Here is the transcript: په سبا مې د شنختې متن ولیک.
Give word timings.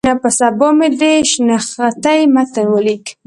په 0.21 0.29
سبا 0.39 0.69
مې 0.77 0.87
د 0.99 1.01
شنختې 1.31 2.17
متن 2.33 2.67
ولیک. 2.71 3.05